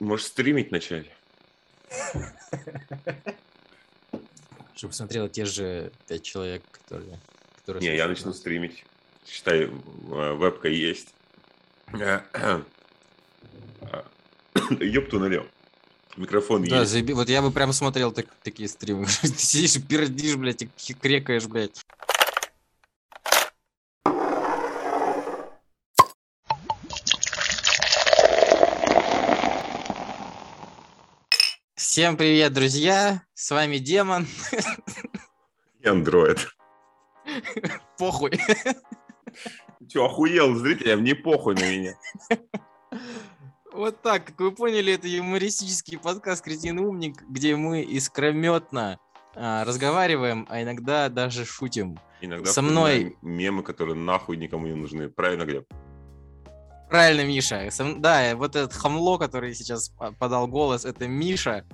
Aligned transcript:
Можешь 0.00 0.26
стримить 0.26 0.70
начать? 0.70 1.06
Чтобы 4.74 4.92
смотрело 4.92 5.28
те 5.28 5.44
же 5.44 5.92
пять 6.08 6.22
человек, 6.22 6.62
которые... 6.70 7.18
которые 7.56 7.88
Не, 7.90 7.96
я 7.96 8.08
начну 8.08 8.32
стримить. 8.32 8.84
Считай, 9.26 9.62
э, 9.64 9.68
вебка 10.34 10.68
есть. 10.68 11.14
Ёпту 14.80 15.18
налево. 15.20 15.46
Микрофон 16.16 16.64
Да, 16.64 16.80
есть. 16.80 16.92
заеби- 16.94 17.14
вот 17.14 17.28
я 17.28 17.42
бы 17.42 17.50
прям 17.50 17.72
смотрел 17.72 18.12
так- 18.12 18.32
такие 18.42 18.68
стримы. 18.68 19.06
Ты 19.22 19.28
сидишь 19.36 19.76
и 19.76 19.80
пердишь, 19.82 20.36
блядь, 20.36 20.62
и 20.62 20.68
крекаешь, 20.94 21.46
блядь. 21.46 21.84
Всем 31.94 32.16
привет, 32.16 32.52
друзья! 32.52 33.22
С 33.34 33.52
вами 33.52 33.78
Демон. 33.78 34.26
И 35.78 35.86
андроид. 35.86 36.48
Похуй. 37.98 38.32
Че, 39.88 40.04
охуел, 40.04 40.56
зрителям 40.56 41.04
не 41.04 41.14
похуй 41.14 41.54
на 41.54 41.60
меня. 41.60 41.94
Вот 43.72 44.02
так, 44.02 44.24
как 44.24 44.40
вы 44.40 44.50
поняли, 44.50 44.94
это 44.94 45.06
юмористический 45.06 45.96
подкаст 45.96 46.42
«Кретин 46.42 46.80
умник», 46.80 47.22
где 47.28 47.54
мы 47.54 47.82
искрометно 47.82 48.98
а, 49.36 49.62
разговариваем, 49.64 50.48
а 50.50 50.64
иногда 50.64 51.08
даже 51.08 51.44
шутим. 51.44 52.00
Иногда 52.20 52.50
Со 52.50 52.60
мной- 52.60 53.16
мемы, 53.22 53.62
которые 53.62 53.94
нахуй 53.94 54.36
никому 54.36 54.66
не 54.66 54.74
нужны. 54.74 55.08
Правильно, 55.10 55.44
Глеб? 55.44 55.72
Правильно, 56.94 57.24
Миша. 57.24 57.68
Да, 57.98 58.36
вот 58.36 58.54
этот 58.54 58.72
хамло, 58.72 59.18
который 59.18 59.52
сейчас 59.52 59.88
по- 59.88 60.12
подал 60.12 60.46
голос, 60.46 60.84
это 60.84 61.08
Миша, 61.08 61.64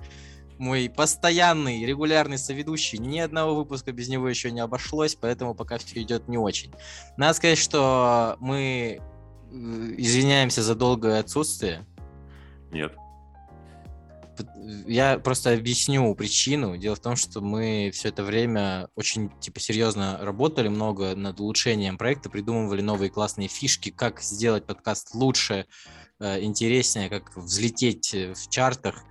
мой 0.57 0.89
постоянный, 0.89 1.85
регулярный 1.85 2.39
соведущий. 2.39 2.97
Ни 2.97 3.19
одного 3.19 3.53
выпуска 3.53 3.91
без 3.91 4.09
него 4.09 4.27
еще 4.27 4.49
не 4.49 4.61
обошлось, 4.61 5.13
поэтому 5.13 5.53
пока 5.53 5.77
все 5.77 6.01
идет 6.01 6.27
не 6.27 6.39
очень. 6.39 6.73
Надо 7.17 7.35
сказать, 7.35 7.59
что 7.59 8.35
мы 8.39 8.99
э, 8.99 8.99
извиняемся 9.51 10.63
за 10.63 10.73
долгое 10.73 11.19
отсутствие. 11.19 11.85
Нет. 12.71 12.95
Я 14.87 15.17
просто 15.19 15.53
объясню 15.53 16.13
причину. 16.15 16.77
Дело 16.77 16.95
в 16.95 16.99
том, 16.99 17.15
что 17.15 17.41
мы 17.41 17.91
все 17.93 18.09
это 18.09 18.23
время 18.23 18.89
очень 18.95 19.29
типа 19.39 19.59
серьезно 19.59 20.17
работали 20.21 20.67
много 20.67 21.15
над 21.15 21.39
улучшением 21.39 21.97
проекта, 21.97 22.29
придумывали 22.29 22.81
новые 22.81 23.09
классные 23.09 23.47
фишки, 23.47 23.89
как 23.89 24.21
сделать 24.21 24.65
подкаст 24.65 25.13
лучше, 25.13 25.65
э, 26.19 26.41
интереснее, 26.43 27.09
как 27.09 27.35
взлететь 27.35 28.13
э, 28.13 28.33
в 28.33 28.49
чартах. 28.49 29.03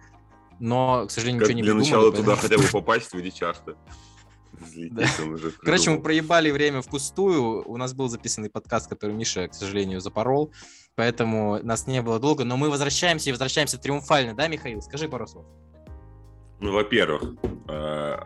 Но, 0.59 1.07
к 1.07 1.11
сожалению, 1.11 1.41
Как 1.41 1.49
ничего 1.49 1.57
не 1.57 1.63
для 1.63 1.73
придумали. 1.73 1.91
начала 1.91 2.11
поэтому- 2.11 2.25
туда 2.25 2.37
хотя 2.37 2.59
бы 2.59 2.65
попасть 2.73 3.13
в. 3.13 3.77
Взлететь 4.53 5.21
он 5.21 5.35
уже 5.35 5.53
Короче, 5.53 5.91
мы 5.91 6.03
проебали 6.03 6.51
время 6.51 6.83
впустую. 6.83 7.67
У 7.67 7.77
нас 7.77 7.95
был 7.95 8.09
записанный 8.09 8.51
подкаст, 8.51 8.89
который 8.91 9.15
Миша, 9.15 9.49
к 9.49 9.55
сожалению, 9.55 10.01
запорол. 10.01 10.53
Поэтому 10.97 11.59
нас 11.63 11.87
не 11.87 12.03
было 12.03 12.19
долго. 12.19 12.45
Но 12.45 12.57
мы 12.57 12.71
возвращаемся 12.71 13.31
и 13.31 13.33
возвращаемся 13.33 13.79
триумфально, 13.79 14.35
да, 14.35 14.49
Михаил? 14.49 14.83
Скажи 14.83 15.09
пару 15.09 15.27
слов. 15.27 15.47
Ну, 16.61 16.73
во-первых, 16.73 17.23
э, 17.69 17.73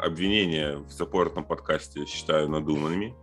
обвинения 0.00 0.78
в 0.78 0.90
запоротом 0.90 1.44
подкасте 1.44 2.04
считаю 2.06 2.48
надуманными, 2.48 3.14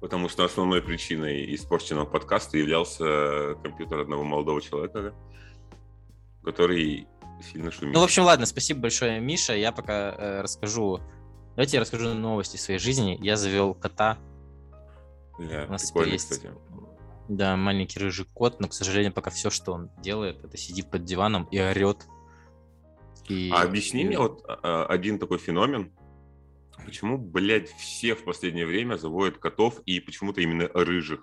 потому 0.00 0.28
что 0.28 0.44
основной 0.44 0.82
причиной 0.82 1.54
испорченного 1.54 2.04
подкаста 2.04 2.58
являлся 2.58 3.54
компьютер 3.62 4.00
одного 4.00 4.24
молодого 4.24 4.60
человека, 4.60 5.14
который 6.42 7.06
сильно 7.52 7.70
шумит. 7.70 7.94
Ну, 7.94 8.00
в 8.00 8.04
общем, 8.04 8.24
ладно, 8.24 8.44
спасибо 8.44 8.80
большое, 8.80 9.20
Миша. 9.20 9.54
Я 9.54 9.70
пока 9.70 10.14
э, 10.18 10.40
расскажу. 10.40 10.98
Давайте 11.54 11.76
я 11.76 11.80
расскажу 11.82 12.12
новости 12.14 12.56
своей 12.56 12.80
жизни. 12.80 13.18
Я 13.20 13.36
завел 13.36 13.74
кота. 13.74 14.18
Бля, 15.38 15.66
у 15.68 15.70
нас 15.72 15.84
теперь 15.88 16.08
есть- 16.08 16.28
кстати. 16.28 16.52
Да, 17.30 17.56
маленький 17.56 18.00
рыжий 18.00 18.26
кот, 18.34 18.58
но, 18.58 18.66
к 18.66 18.72
сожалению, 18.74 19.12
пока 19.12 19.30
все, 19.30 19.50
что 19.50 19.72
он 19.72 19.88
делает, 20.02 20.44
это 20.44 20.56
сидит 20.56 20.90
под 20.90 21.04
диваном 21.04 21.44
и 21.52 21.60
орет. 21.60 22.04
И... 23.28 23.50
А 23.54 23.62
объясни 23.62 24.02
и- 24.02 24.04
мне 24.04 24.18
вот 24.18 24.42
а, 24.48 24.84
один 24.86 25.20
такой 25.20 25.38
феномен. 25.38 25.92
Почему, 26.84 27.18
блядь, 27.18 27.70
все 27.70 28.16
в 28.16 28.24
последнее 28.24 28.66
время 28.66 28.96
заводят 28.96 29.38
котов 29.38 29.80
и 29.86 30.00
почему-то 30.00 30.40
именно 30.40 30.66
рыжих? 30.74 31.22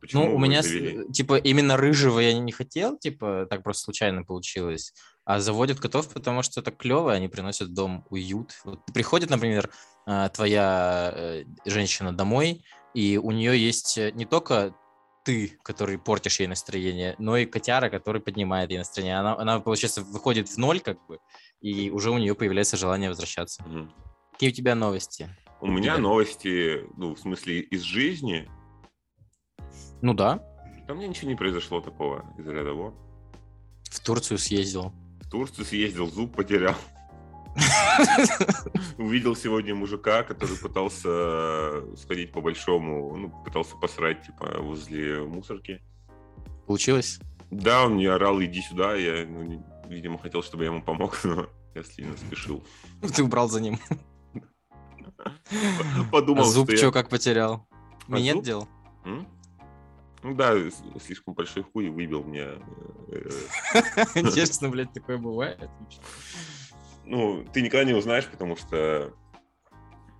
Почему 0.00 0.26
Ну, 0.26 0.36
у 0.36 0.38
меня, 0.38 0.62
завели? 0.62 1.10
типа, 1.12 1.36
именно 1.36 1.76
рыжего 1.76 2.20
я 2.20 2.32
не 2.38 2.52
хотел, 2.52 2.96
типа, 2.96 3.48
так 3.50 3.64
просто 3.64 3.82
случайно 3.86 4.22
получилось. 4.22 4.92
А 5.24 5.40
заводят 5.40 5.80
котов, 5.80 6.08
потому 6.10 6.42
что 6.42 6.60
это 6.60 6.70
клево, 6.70 7.12
они 7.12 7.26
приносят 7.26 7.70
в 7.70 7.74
дом 7.74 8.06
уют. 8.10 8.52
Вот 8.62 8.84
приходит, 8.94 9.30
например, 9.30 9.68
а, 10.06 10.28
твоя 10.28 11.12
э, 11.12 11.44
женщина 11.64 12.12
домой, 12.12 12.62
и 12.96 13.18
у 13.18 13.30
нее 13.30 13.62
есть 13.62 13.98
э, 13.98 14.10
не 14.12 14.24
только 14.24 14.74
ты, 15.22 15.58
который 15.62 15.98
портишь 15.98 16.40
ей 16.40 16.46
настроение, 16.46 17.14
но 17.18 17.36
и 17.36 17.44
котяра, 17.44 17.90
который 17.90 18.22
поднимает 18.22 18.70
ей 18.70 18.78
настроение. 18.78 19.18
Она, 19.18 19.36
она 19.36 19.60
получается, 19.60 20.00
выходит 20.00 20.48
в 20.48 20.56
ноль, 20.56 20.80
как 20.80 21.04
бы, 21.06 21.18
и 21.60 21.90
уже 21.90 22.10
у 22.10 22.16
нее 22.16 22.34
появляется 22.34 22.78
желание 22.78 23.10
возвращаться. 23.10 23.62
Мгм. 23.64 23.92
Какие 24.32 24.48
у 24.48 24.52
тебя 24.54 24.74
новости? 24.74 25.28
У 25.60 25.66
меня 25.66 25.92
тебя? 25.92 25.98
новости, 25.98 26.86
ну, 26.96 27.14
в 27.14 27.18
смысле, 27.18 27.60
из 27.60 27.82
жизни. 27.82 28.48
Ну 30.00 30.14
да, 30.14 30.42
Там 30.86 30.96
мне 30.96 31.08
ничего 31.08 31.28
не 31.28 31.36
произошло 31.36 31.82
такого 31.82 32.24
из 32.38 32.46
ряда 32.46 32.72
вон. 32.72 32.94
в 33.90 34.00
Турцию 34.00 34.38
съездил. 34.38 34.92
В 35.20 35.30
Турцию 35.30 35.66
съездил, 35.66 36.06
зуб 36.06 36.34
потерял. 36.34 36.76
Увидел 38.98 39.34
сегодня 39.34 39.74
мужика, 39.74 40.22
который 40.22 40.56
пытался 40.56 41.96
сходить 41.96 42.32
по 42.32 42.40
большому, 42.40 43.16
ну, 43.16 43.42
пытался 43.44 43.76
посрать, 43.76 44.24
типа, 44.26 44.58
возле 44.60 45.22
мусорки. 45.22 45.80
Получилось? 46.66 47.20
Да, 47.50 47.84
он 47.84 47.94
мне 47.94 48.10
орал, 48.10 48.42
иди 48.42 48.60
сюда, 48.60 48.94
я, 48.94 49.26
ну, 49.26 49.64
видимо, 49.88 50.18
хотел, 50.18 50.42
чтобы 50.42 50.64
я 50.64 50.70
ему 50.70 50.82
помог, 50.82 51.18
но 51.24 51.48
я 51.74 51.82
сильно 51.82 52.16
спешил. 52.16 52.62
Ты 53.14 53.22
убрал 53.22 53.48
за 53.48 53.60
ним. 53.60 53.78
Подумал, 56.10 56.42
а 56.42 56.46
зуб 56.46 56.68
что 56.68 56.76
что, 56.76 56.86
я... 56.86 56.92
как 56.92 57.08
потерял? 57.08 57.66
А 58.08 58.18
зуб? 58.18 58.44
делал? 58.44 58.68
М? 59.04 59.26
Ну 60.22 60.34
да, 60.34 60.54
слишком 61.00 61.34
большой 61.34 61.62
хуй 61.62 61.88
выбил 61.88 62.24
мне. 62.24 62.46
э, 63.08 63.30
Интересно, 64.16 64.68
блядь, 64.68 64.92
такое 64.92 65.18
бывает. 65.18 65.70
Ну, 67.06 67.44
ты 67.52 67.62
никогда 67.62 67.84
не 67.84 67.94
узнаешь, 67.94 68.26
потому 68.26 68.56
что 68.56 69.12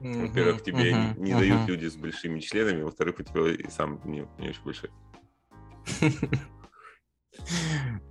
Во-первых, 0.01 0.63
тебе 0.63 0.93
не- 0.93 1.21
не 1.21 1.33
дают 1.41 1.69
люди 1.69 1.87
с 1.87 1.97
большими 1.97 2.41
членами, 2.41 2.83
во-вторых, 2.83 3.17
у 3.19 3.23
тебя 3.23 3.51
и 3.53 3.69
сам 3.71 4.01
не, 4.05 4.27
не 4.39 4.51
очень 4.51 4.63
большой. 4.65 4.91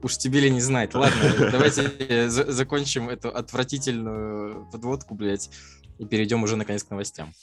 Уж 0.03 0.17
тебе 0.17 0.39
ли 0.41 0.49
не 0.51 0.61
знать. 0.61 0.93
Ладно, 0.93 1.19
давайте 1.51 1.83
э, 1.99 2.27
за- 2.29 2.51
закончим 2.51 3.09
эту 3.09 3.29
отвратительную 3.29 4.65
подводку, 4.71 5.15
блядь, 5.15 5.49
и 5.97 6.05
перейдем 6.05 6.43
уже 6.43 6.55
наконец 6.57 6.83
к 6.83 6.89
новостям. 6.91 7.33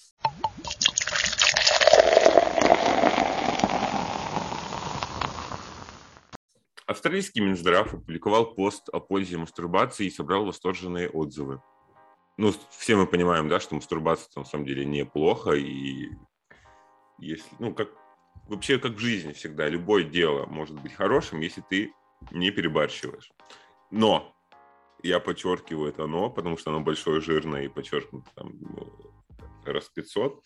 Австралийский 6.87 7.41
Минздрав 7.41 7.95
опубликовал 7.95 8.55
пост 8.55 8.89
о 8.89 9.01
пользе 9.01 9.37
мастурбации 9.37 10.07
и 10.07 10.11
собрал 10.11 10.45
восторженные 10.45 11.09
отзывы. 11.09 11.63
Ну, 12.37 12.53
все 12.71 12.97
мы 12.97 13.07
понимаем, 13.07 13.49
да, 13.49 13.61
что 13.61 13.75
мастурбация 13.75 14.29
на 14.37 14.45
самом 14.45 14.67
деле 14.67 14.85
неплохо, 14.85 15.53
и 15.53 16.11
если, 17.19 17.49
ну, 17.59 17.75
как 17.75 17.91
вообще 18.49 18.79
как 18.79 18.93
в 18.93 18.99
жизни 18.99 19.33
всегда, 19.33 19.69
любое 19.69 20.05
дело 20.05 20.47
может 20.47 20.81
быть 20.81 20.95
хорошим, 20.95 21.41
если 21.41 21.63
ты 21.69 21.93
не 22.31 22.51
перебарщиваешь. 22.51 23.31
Но 23.91 24.35
я 25.03 25.21
подчеркиваю 25.21 25.91
это 25.91 26.07
но, 26.07 26.31
потому 26.31 26.57
что 26.57 26.71
оно 26.71 26.81
большое, 26.81 27.21
жирное 27.21 27.65
и 27.65 27.69
подчеркнуто 27.69 28.31
там 28.35 28.53
ну, 28.61 29.15
раз 29.65 29.89
500, 29.89 30.43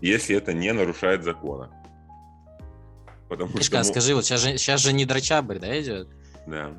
если 0.00 0.36
это 0.36 0.52
не 0.52 0.72
нарушает 0.72 1.24
закона. 1.24 1.72
Потому 3.30 3.56
Мишка, 3.56 3.78
ну, 3.78 3.84
скажи, 3.84 4.14
вот 4.14 4.24
сейчас 4.26 4.40
же, 4.42 4.58
сейчас 4.58 4.80
же 4.82 4.92
не 4.92 5.06
драчабрь, 5.06 5.58
да, 5.58 5.80
идет? 5.80 6.08
да. 6.46 6.72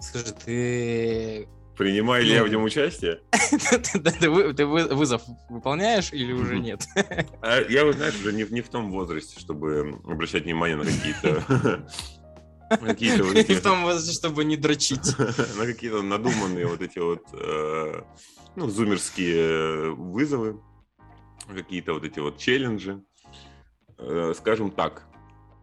Скажи, 0.00 0.32
ты... 0.32 1.48
Принимаю 1.76 2.24
ли 2.24 2.32
я 2.34 2.44
в 2.44 2.48
нем 2.48 2.62
участие? 2.62 3.20
ты- 3.92 3.98
ты 4.00 4.30
вы- 4.30 4.52
ты 4.54 4.64
вы- 4.66 4.94
вызов 4.94 5.22
выполняешь 5.48 6.12
или 6.12 6.32
уже 6.32 6.58
нет? 6.58 6.82
А 7.40 7.60
я, 7.68 7.90
знаешь, 7.92 8.14
уже 8.20 8.32
не, 8.32 8.44
в- 8.62 8.68
том 8.68 8.92
возрасте, 8.92 9.40
чтобы 9.40 9.98
обращать 10.04 10.44
внимание 10.44 10.76
на 10.76 10.84
какие-то 10.84 11.84
какие-то 12.80 13.24
вот 13.24 13.34
Не 13.34 13.40
эти- 13.40 13.52
в 13.54 13.62
том 13.62 13.82
возрасте, 13.82 14.12
чтобы 14.12 14.44
не 14.44 14.56
дрочить. 14.56 15.18
на 15.18 15.66
какие-то 15.66 16.02
надуманные 16.02 16.66
вот 16.66 16.80
эти 16.82 16.98
вот 17.00 17.22
э, 17.32 18.02
ну, 18.54 18.68
зумерские 18.68 19.90
вызовы, 19.94 20.60
какие-то 21.52 21.94
вот 21.94 22.04
эти 22.04 22.20
вот 22.20 22.38
челленджи. 22.38 23.02
Э, 23.98 24.34
Скажем 24.36 24.70
так, 24.70 25.06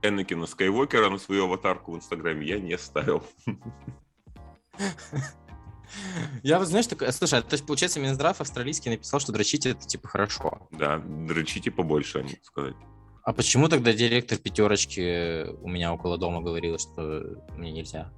Энакина 0.02 0.46
Скайуокера 0.46 1.10
на 1.10 1.18
свою 1.18 1.46
аватарку 1.46 1.92
в 1.92 1.98
Инстаграме 1.98 2.48
я 2.48 2.60
не 2.60 2.78
ставил. 2.78 3.24
Я 6.44 6.60
вот, 6.60 6.68
знаешь, 6.68 6.88
такой, 6.88 7.12
слушай, 7.12 7.42
то 7.42 7.54
есть, 7.54 7.66
получается, 7.66 8.00
Минздрав 8.00 8.40
австралийский 8.40 8.92
написал, 8.92 9.20
что 9.20 9.32
дрочить 9.32 9.66
это, 9.66 9.86
типа, 9.86 10.08
хорошо. 10.08 10.68
Да, 10.72 11.00
дрочите 11.00 11.72
побольше, 11.72 12.20
они 12.20 12.38
сказать. 12.44 12.76
А 13.24 13.34
почему 13.34 13.68
тогда 13.68 13.92
директор 13.92 14.38
пятерочки 14.38 15.48
у 15.62 15.68
меня 15.68 15.94
около 15.94 16.18
дома 16.18 16.42
говорил, 16.42 16.78
что 16.78 17.38
мне 17.56 17.72
нельзя? 17.72 18.12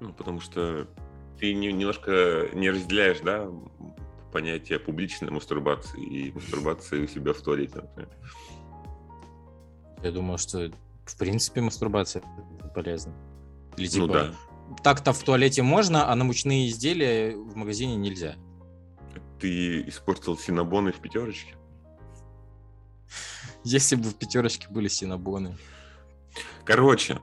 Ну, 0.00 0.12
потому 0.12 0.40
что 0.40 0.88
ты 1.38 1.54
не, 1.54 1.72
немножко 1.72 2.48
не 2.54 2.70
разделяешь, 2.70 3.20
да, 3.20 3.48
понятие 4.32 4.78
публичной 4.78 5.30
мастурбации 5.30 6.02
и 6.02 6.32
мастурбации 6.32 7.04
у 7.04 7.08
себя 7.08 7.32
в 7.32 7.40
туалете, 7.40 7.76
например. 7.76 8.10
Я 10.02 10.12
думаю, 10.12 10.38
что 10.38 10.70
в 11.04 11.16
принципе 11.16 11.60
мастурбация 11.60 12.22
полезна. 12.74 13.12
Или 13.76 13.86
Ну 13.86 14.06
типа, 14.06 14.12
да. 14.12 14.34
так-то 14.82 15.12
в 15.12 15.22
туалете 15.22 15.62
можно, 15.62 16.10
а 16.10 16.14
на 16.14 16.24
мучные 16.24 16.68
изделия 16.68 17.34
в 17.34 17.56
магазине 17.56 17.96
нельзя. 17.96 18.36
Ты 19.40 19.82
испортил 19.88 20.36
синабоны 20.36 20.92
в 20.92 21.00
пятерочке? 21.00 21.54
Если 23.64 23.96
бы 23.96 24.04
в 24.04 24.14
пятерочке 24.14 24.68
были 24.68 24.88
синабоны. 24.88 25.56
Короче, 26.64 27.20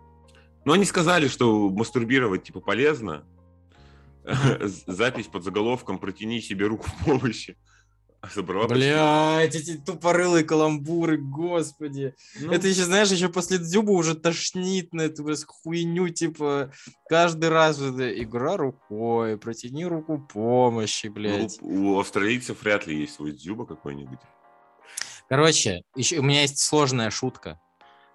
ну 0.66 0.74
они 0.74 0.86
сказали, 0.86 1.28
что 1.28 1.70
мастурбировать 1.70 2.44
типа 2.44 2.60
полезно. 2.60 3.24
Запись 4.88 5.28
под 5.28 5.44
заголовком 5.44 6.00
«Протяни 6.00 6.42
себе 6.42 6.66
руку 6.66 6.88
в 6.88 7.06
помощи». 7.06 7.58
А 8.26 8.30
Собрала 8.30 8.68
почти- 8.68 8.86
Блять, 8.86 9.56
эти 9.56 9.78
тупорылые 9.78 10.44
каламбуры, 10.44 11.18
господи. 11.18 12.16
Ну, 12.40 12.52
Это 12.52 12.68
еще, 12.68 12.84
знаешь, 12.84 13.12
еще 13.12 13.30
после 13.30 13.60
Дзюба 13.60 13.92
уже 13.92 14.16
тошнит 14.16 14.94
на 14.94 15.04
эту 15.04 15.24
хуйню, 15.48 16.10
типа, 16.10 16.72
каждый 17.08 17.50
раз 17.50 17.80
эта 17.80 18.12
игра 18.22 18.58
рукой, 18.58 19.38
протяни 19.38 19.86
руку 19.86 20.18
помощи, 20.18 21.08
блядь. 21.08 21.60
ну, 21.62 21.94
у 21.96 22.00
австралийцев 22.00 22.64
вряд 22.64 22.88
ли 22.88 23.00
есть 23.02 23.14
свой 23.14 23.32
дзюба 23.32 23.66
какой-нибудь. 23.66 24.20
Короче, 25.30 25.84
еще, 25.96 26.20
у 26.20 26.24
меня 26.24 26.42
есть 26.42 26.60
сложная 26.60 27.10
шутка. 27.12 27.60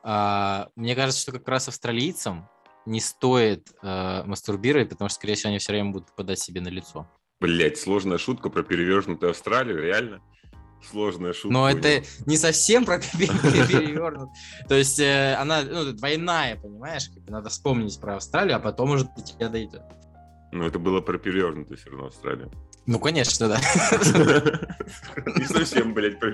А, 0.03 0.69
мне 0.75 0.95
кажется, 0.97 1.23
что 1.23 1.33
как 1.33 1.47
раз 1.47 1.69
австралийцам 1.69 2.49
не 2.87 3.01
стоит 3.01 3.71
э, 3.83 4.23
мастурбировать, 4.25 4.89
потому 4.89 5.09
что, 5.09 5.17
скорее 5.17 5.35
всего, 5.35 5.51
они 5.51 5.59
все 5.59 5.73
время 5.73 5.91
будут 5.91 6.09
попадать 6.09 6.39
себе 6.41 6.61
на 6.61 6.69
лицо. 6.69 7.07
Блять, 7.41 7.79
сложная 7.79 8.19
шутка 8.19 8.51
про 8.51 8.63
перевернутую 8.63 9.31
Австралию, 9.31 9.83
реально? 9.83 10.21
Сложная 10.89 11.33
шутка. 11.33 11.49
Но 11.49 11.71
это 11.71 12.03
не 12.27 12.37
совсем 12.37 12.85
про 12.85 12.99
перевернут. 13.19 14.31
То 14.69 14.75
есть 14.75 14.99
э, 15.01 15.35
она 15.35 15.63
ну, 15.63 15.93
двойная, 15.93 16.57
понимаешь? 16.57 17.11
Надо 17.29 17.49
вспомнить 17.49 17.99
про 18.01 18.17
Австралию, 18.17 18.57
а 18.57 18.61
потом 18.61 18.91
уже 18.91 19.05
до 19.05 19.23
тебя 19.23 19.49
дойдет. 19.49 19.83
Ну, 20.53 20.67
это 20.67 20.79
было 20.79 21.01
про 21.01 21.19
перевернутую 21.19 21.79
все 21.79 21.91
равно 21.91 22.07
Австралию. 22.07 22.51
Ну, 22.87 22.99
конечно, 22.99 23.49
да. 23.49 23.61
Не 25.37 25.45
совсем, 25.45 25.95
блядь, 25.95 26.19
про. 26.19 26.33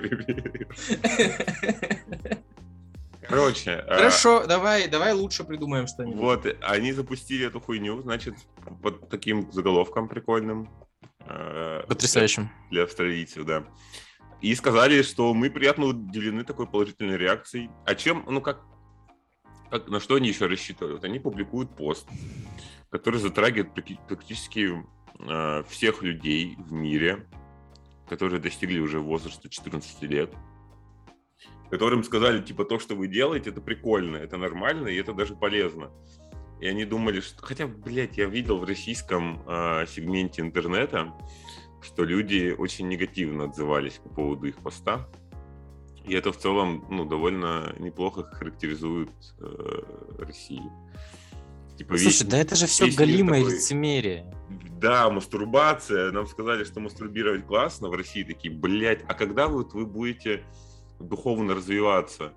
Короче, 3.21 3.71
а, 3.71 3.97
Хорошо, 3.97 4.45
давай, 4.47 4.87
давай 4.87 5.13
лучше 5.13 5.43
придумаем 5.43 5.85
что-нибудь. 5.87 6.19
вот, 6.19 6.57
они 6.61 6.93
запустили 6.93 7.45
эту 7.45 7.59
хуйню, 7.59 8.01
значит, 8.01 8.35
под 8.81 9.09
таким 9.09 9.51
заголовком 9.51 10.07
прикольным. 10.07 10.69
Э, 11.29 11.83
Потрясающим. 11.87 12.49
для 12.71 12.83
австралийцев, 12.83 13.45
да. 13.45 13.65
И 14.41 14.53
сказали, 14.55 15.01
что 15.01 15.33
мы 15.33 15.49
приятно 15.49 15.85
удивлены 15.87 16.43
такой 16.43 16.67
положительной 16.67 17.17
реакцией. 17.17 17.69
А 17.85 17.95
чем, 17.95 18.23
ну 18.27 18.41
как, 18.41 18.63
как 19.71 19.87
на 19.87 19.99
что 19.99 20.15
они 20.15 20.29
еще 20.29 20.45
рассчитывают? 20.45 21.03
Они 21.03 21.19
публикуют 21.19 21.75
пост, 21.75 22.07
который 22.89 23.19
затрагивает 23.19 23.73
практически 24.07 24.83
э, 25.19 25.63
всех 25.69 26.03
людей 26.03 26.55
в 26.57 26.71
мире, 26.71 27.27
которые 28.07 28.39
достигли 28.39 28.79
уже 28.79 28.99
возраста 28.99 29.49
14 29.49 30.03
лет, 30.03 30.33
которым 31.69 32.03
сказали, 32.03 32.41
типа, 32.41 32.65
то, 32.65 32.79
что 32.79 32.95
вы 32.95 33.07
делаете, 33.07 33.49
это 33.49 33.61
прикольно, 33.61 34.17
это 34.17 34.37
нормально, 34.37 34.87
и 34.87 34.95
это 34.95 35.13
даже 35.13 35.35
полезно. 35.35 35.91
И 36.59 36.67
они 36.67 36.85
думали, 36.85 37.19
что... 37.21 37.41
Хотя, 37.45 37.67
блядь, 37.67 38.17
я 38.17 38.25
видел 38.25 38.57
в 38.57 38.63
российском 38.63 39.41
э, 39.47 39.85
сегменте 39.87 40.41
интернета, 40.41 41.13
что 41.81 42.03
люди 42.03 42.55
очень 42.57 42.87
негативно 42.87 43.45
отзывались 43.45 43.99
по 44.03 44.09
поводу 44.09 44.47
их 44.47 44.57
поста. 44.57 45.07
И 46.03 46.13
это 46.15 46.31
в 46.31 46.37
целом, 46.37 46.85
ну, 46.89 47.05
довольно 47.05 47.75
неплохо 47.79 48.23
характеризует 48.23 49.11
э, 49.39 49.81
Россию. 50.19 50.71
Типа, 51.77 51.93
весь- 51.93 52.03
Слушай, 52.17 52.27
да 52.31 52.37
это 52.39 52.55
же 52.55 52.65
все 52.65 52.85
весь 52.85 52.95
галимое 52.95 53.41
такой- 53.41 53.53
лицемерие. 53.55 54.33
да, 54.79 55.09
мастурбация. 55.11 56.11
Нам 56.11 56.25
сказали, 56.25 56.63
что 56.63 56.79
мастурбировать 56.79 57.45
классно 57.45 57.89
в 57.89 57.93
России. 57.93 58.23
Такие, 58.23 58.51
блядь, 58.51 59.03
а 59.07 59.13
когда 59.13 59.47
вот 59.47 59.73
вы 59.73 59.85
будете 59.85 60.43
духовно 60.99 61.53
развиваться? 61.53 62.33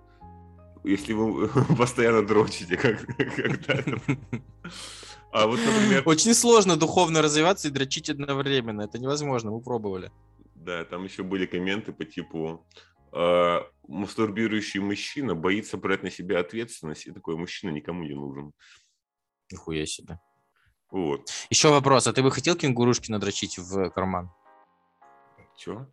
Если 0.84 1.12
вы 1.12 1.48
постоянно 1.76 2.26
дрочите, 2.26 2.76
как, 2.76 3.04
когда? 3.36 3.84
А 5.32 5.46
вот, 5.46 5.60
например, 5.64 6.02
Очень 6.06 6.34
сложно 6.34 6.76
духовно 6.76 7.22
развиваться 7.22 7.68
и 7.68 7.70
дрочить 7.70 8.10
одновременно. 8.10 8.82
Это 8.82 8.98
невозможно, 8.98 9.52
мы 9.52 9.60
пробовали. 9.60 10.10
да, 10.56 10.84
там 10.84 11.04
еще 11.04 11.22
были 11.22 11.46
комменты 11.46 11.92
по 11.92 12.04
типу 12.04 12.66
э, 13.12 13.60
мастурбирующий 13.86 14.80
мужчина 14.80 15.36
боится 15.36 15.76
брать 15.76 16.02
на 16.02 16.10
себя 16.10 16.40
ответственность, 16.40 17.06
и 17.06 17.12
такой 17.12 17.36
мужчина 17.36 17.70
никому 17.70 18.02
не 18.02 18.14
нужен. 18.14 18.52
Нихуя 19.52 19.86
себе. 19.86 20.18
Вот. 20.90 21.30
Еще 21.50 21.70
вопрос, 21.70 22.06
а 22.06 22.12
ты 22.12 22.22
бы 22.22 22.32
хотел 22.32 22.56
кенгурушки 22.56 23.10
надрочить 23.12 23.58
в 23.58 23.90
карман? 23.90 24.30
Че? 25.56 25.86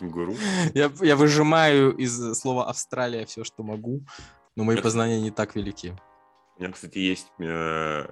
Кенгуру? 0.00 0.34
Я, 0.74 0.92
я 1.00 1.16
выжимаю 1.16 1.96
из 1.96 2.34
слова 2.38 2.68
Австралия 2.68 3.24
все, 3.26 3.44
что 3.44 3.62
могу, 3.62 4.02
но 4.54 4.64
мои 4.64 4.80
познания 4.80 5.20
не 5.20 5.30
так 5.30 5.56
велики. 5.56 5.94
У 6.58 6.62
меня, 6.62 6.72
кстати, 6.72 6.98
есть 6.98 7.28
э, 7.38 8.06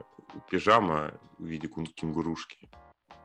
пижама 0.51 1.13
в 1.39 1.45
виде 1.45 1.69
кенгурушки. 1.69 2.69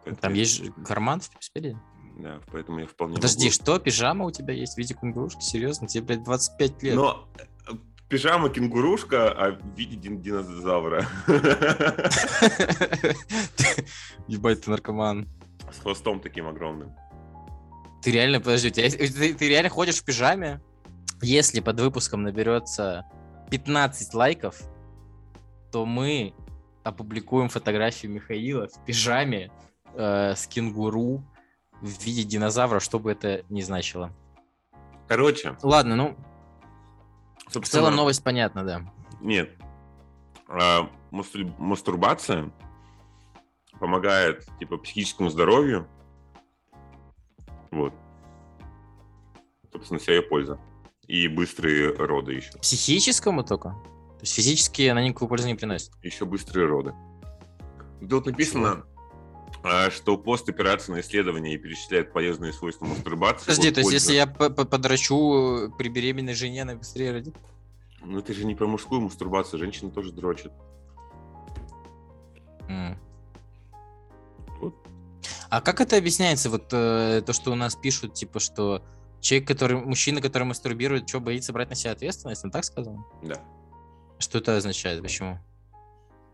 Там 0.06 0.16
Поэтому- 0.16 0.36
есть 0.36 0.56
же 0.64 0.72
карман 0.86 1.22
спереди? 1.40 1.78
Да, 2.18 2.42
поэтому 2.52 2.80
я 2.80 2.86
вполне 2.86 3.16
Подожди, 3.16 3.46
могу. 3.46 3.54
что, 3.54 3.80
пижама 3.80 4.26
у 4.26 4.32
тебя 4.32 4.54
есть 4.54 4.74
в 4.76 4.78
виде 4.78 4.94
кенгурушки? 4.94 5.42
Серьезно? 5.42 5.88
Тебе, 5.88 6.04
блядь, 6.06 6.24
25 6.24 6.84
лет. 6.84 6.96
Но 6.96 7.30
э, 7.38 7.74
пижама 8.10 8.50
кенгурушка, 8.50 9.32
а 9.32 9.52
в 9.52 9.76
виде 9.78 9.96
дин- 9.96 10.22
динозавра. 10.22 11.08
Ебать, 14.28 14.62
ты 14.66 14.70
наркоман. 14.70 15.28
С 15.72 15.80
хвостом 15.80 16.20
таким 16.20 16.48
огромным. 16.48 16.94
Ты 18.02 18.12
реально, 18.12 18.40
подожди, 18.40 18.72
тебя 18.72 18.90
ты, 18.90 19.34
ты 19.34 19.48
реально 19.50 19.70
ходишь 19.70 19.98
в 19.98 20.06
пижаме? 20.06 20.62
Если 21.22 21.60
под 21.60 21.80
выпуском 21.80 22.24
наберется 22.24 23.06
15 23.52 24.14
лайков, 24.14 24.62
то 25.72 25.86
мы 25.86 26.34
опубликуем 26.84 27.50
фотографию 27.50 28.12
Михаила 28.12 28.68
в 28.68 28.86
пижаме 28.86 29.52
э, 29.94 30.34
с 30.36 30.48
кенгуру 30.48 31.24
в 31.82 32.04
виде 32.04 32.24
динозавра, 32.24 32.80
что 32.80 33.00
бы 33.00 33.12
это 33.12 33.44
ни 33.50 33.62
значило. 33.62 34.12
Короче, 35.08 35.58
Ладно, 35.64 35.96
ну, 35.96 36.18
в 37.48 37.66
целом 37.66 37.96
новость 37.96 38.24
понятна, 38.24 38.64
да. 38.64 38.82
Нет. 39.22 39.50
А, 40.48 40.90
мастур- 41.12 41.54
Мастурбация 41.58 42.52
помогает, 43.80 44.46
типа, 44.60 44.78
психическому 44.78 45.30
здоровью. 45.30 45.88
Вот. 47.72 47.94
Собственно, 49.72 50.00
вся 50.00 50.14
ее 50.14 50.22
польза. 50.22 50.60
И 51.08 51.28
быстрые 51.28 51.94
роды 51.96 52.34
еще. 52.34 52.52
Психическому 52.60 53.44
только? 53.44 53.70
То 53.70 54.22
есть 54.22 54.34
физически 54.36 54.84
она 54.84 55.04
никакой 55.04 55.28
пользы 55.28 55.48
не 55.48 55.56
приносит. 55.56 55.92
Еще 56.04 56.26
быстрые 56.26 56.68
роды. 56.68 56.94
Тут 58.08 58.26
написано, 58.26 58.86
а, 59.64 59.90
что 59.92 60.18
постоперационное 60.18 61.02
исследование 61.02 61.58
перечисляет 61.58 62.14
полезные 62.14 62.54
свойства 62.54 62.86
мастурбации. 62.86 63.46
Подожди, 63.46 63.72
то 63.72 63.80
есть 63.82 63.92
если 63.94 64.14
я 64.14 64.28
по- 64.28 64.50
по- 64.50 64.66
подрачу 64.66 65.74
при 65.78 65.90
беременной 65.90 66.34
жене, 66.34 66.62
она 66.64 66.76
быстрее 66.76 67.12
родит? 67.12 67.36
Ну, 68.02 68.20
это 68.20 68.34
же 68.34 68.46
не 68.46 68.56
про 68.56 68.68
мужскую 68.68 69.02
мастурбацию, 69.02 69.60
женщины 69.60 69.92
тоже 69.92 70.12
дрочат. 70.12 70.54
А 75.50 75.62
как 75.62 75.82
это 75.82 75.98
объясняется, 75.98 76.50
вот 76.50 76.72
э, 76.72 77.24
то, 77.26 77.34
что 77.34 77.52
у 77.52 77.56
нас 77.56 77.76
пишут, 77.76 78.14
типа, 78.14 78.40
что 78.40 78.84
человек, 79.20 79.48
который, 79.48 79.78
мужчина, 79.78 80.22
который 80.22 80.44
мастурбирует, 80.44 81.10
что, 81.10 81.20
боится 81.20 81.54
брать 81.54 81.70
на 81.70 81.76
себя 81.76 81.92
ответственность? 81.92 82.46
Он 82.46 82.52
так 82.52 82.64
сказал? 82.64 82.98
Да. 83.24 83.42
Что 84.20 84.38
это 84.38 84.58
означает? 84.58 85.02
Почему? 85.02 85.40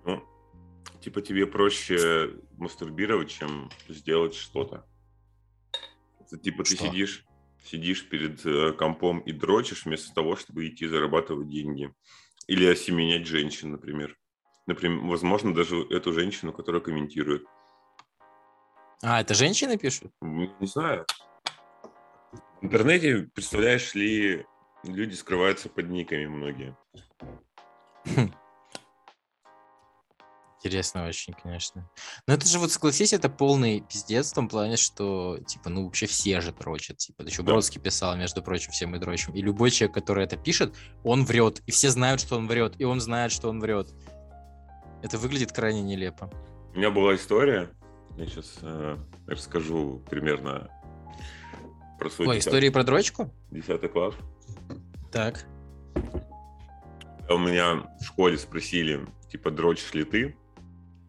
Ну, 0.03 0.22
типа 1.01 1.22
тебе 1.22 1.48
проще 1.48 2.31
мастурбировать, 2.57 3.29
чем 3.29 3.69
сделать 3.88 4.36
что-то. 4.36 4.86
Это, 6.19 6.38
типа 6.38 6.63
ты 6.63 6.75
Что? 6.75 6.88
сидишь, 6.88 7.25
сидишь 7.63 8.10
перед 8.10 8.45
э, 8.45 8.74
компом 8.74 9.19
и 9.19 9.31
дрочишь 9.31 9.86
вместо 9.86 10.13
того, 10.13 10.36
чтобы 10.36 10.67
идти 10.67 10.88
зарабатывать 10.88 11.50
деньги. 11.50 11.93
Или 12.48 12.65
осеменять 12.65 13.27
женщин, 13.27 13.72
например. 13.72 14.17
Например, 14.67 15.00
возможно, 15.05 15.53
даже 15.53 15.77
эту 15.89 16.12
женщину, 16.12 16.51
которая 16.51 16.81
комментирует. 16.81 17.45
А, 19.01 19.21
это 19.21 19.33
женщины 19.33 19.77
пишут? 19.77 20.11
Не 20.21 20.67
знаю. 20.67 21.05
В 22.61 22.65
интернете, 22.65 23.29
представляешь 23.33 23.93
ли, 23.93 24.45
люди 24.83 25.13
скрываются 25.13 25.69
под 25.69 25.89
никами 25.89 26.25
многие. 26.25 26.75
Хм. 28.05 28.33
Интересно 30.65 31.05
очень, 31.07 31.35
конечно. 31.35 31.87
Но 32.25 32.33
это 32.33 32.47
же 32.47 32.57
вот, 32.57 32.71
согласись, 32.71 33.13
это 33.13 33.29
полный 33.29 33.81
пиздец 33.81 34.31
в 34.31 34.33
том 34.33 34.49
плане, 34.49 34.77
что, 34.77 35.37
типа, 35.45 35.69
ну, 35.69 35.85
вообще 35.85 36.07
все 36.07 36.41
же 36.41 36.51
дрочат. 36.53 36.97
Типа, 36.97 37.21
еще 37.21 37.43
да. 37.43 37.51
Бродский 37.51 37.79
писал, 37.79 38.17
между 38.17 38.41
прочим, 38.41 38.71
все 38.71 38.87
мы 38.87 38.97
дрочим. 38.97 39.35
И 39.35 39.43
любой 39.43 39.69
человек, 39.69 39.93
который 39.93 40.23
это 40.23 40.37
пишет, 40.37 40.75
он 41.03 41.23
врет. 41.23 41.61
И 41.67 41.71
все 41.71 41.91
знают, 41.91 42.19
что 42.19 42.35
он 42.35 42.47
врет. 42.47 42.73
И 42.79 42.83
он 42.83 42.99
знает, 42.99 43.31
что 43.31 43.49
он 43.49 43.59
врет. 43.59 43.89
Это 45.03 45.19
выглядит 45.19 45.51
крайне 45.51 45.83
нелепо. 45.83 46.31
У 46.73 46.77
меня 46.79 46.89
была 46.89 47.13
история, 47.13 47.69
я 48.17 48.25
сейчас 48.27 48.60
э, 48.62 48.98
расскажу 49.27 50.01
примерно 50.10 50.69
про 52.00 52.10
свой... 52.10 52.27
Ой, 52.27 52.36
10... 52.36 52.48
истории 52.48 52.69
про 52.69 52.84
дрочку? 52.84 53.34
Десятый 53.51 53.89
класс. 53.89 54.15
Так. 55.12 55.45
У 57.29 57.38
меня 57.38 57.88
в 58.00 58.03
школе 58.03 58.38
спросили, 58.38 59.05
типа, 59.29 59.51
дрочишь 59.51 59.93
ли 59.93 60.03
ты? 60.03 60.38